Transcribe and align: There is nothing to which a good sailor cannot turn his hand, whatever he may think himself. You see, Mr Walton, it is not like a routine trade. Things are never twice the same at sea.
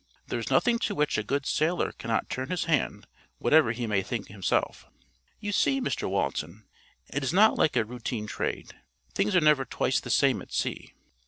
There 0.29 0.39
is 0.39 0.49
nothing 0.49 0.79
to 0.79 0.95
which 0.95 1.19
a 1.19 1.23
good 1.23 1.45
sailor 1.45 1.91
cannot 1.91 2.27
turn 2.27 2.49
his 2.49 2.63
hand, 2.63 3.05
whatever 3.37 3.71
he 3.71 3.85
may 3.85 4.01
think 4.01 4.29
himself. 4.29 4.87
You 5.39 5.51
see, 5.51 5.79
Mr 5.79 6.09
Walton, 6.09 6.65
it 7.13 7.21
is 7.23 7.31
not 7.33 7.53
like 7.55 7.75
a 7.75 7.85
routine 7.85 8.25
trade. 8.25 8.73
Things 9.13 9.35
are 9.35 9.41
never 9.41 9.63
twice 9.63 9.99
the 9.99 10.09
same 10.09 10.41
at 10.41 10.51
sea. 10.51 10.95